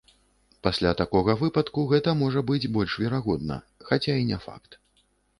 Пасля 0.67 0.91
такога 1.01 1.33
выпадку 1.41 1.83
гэта 1.91 2.13
можа 2.21 2.41
быць 2.51 2.69
больш 2.77 2.95
верагодна, 3.03 3.57
хаця 3.91 4.15
і 4.23 4.25
не 4.31 4.39
факт. 4.47 4.79